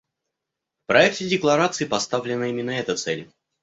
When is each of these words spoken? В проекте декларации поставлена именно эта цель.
В 0.81 0.87
проекте 0.87 1.29
декларации 1.29 1.85
поставлена 1.85 2.45
именно 2.49 2.71
эта 2.71 2.95
цель. 2.97 3.29